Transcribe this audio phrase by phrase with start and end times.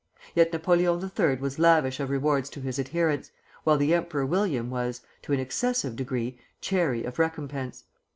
[0.33, 1.35] Yet Napoleon III.
[1.35, 3.29] was lavish of rewards to his adherents,
[3.63, 7.83] while the Emperor William was, to an excessive degree, chary of recompense.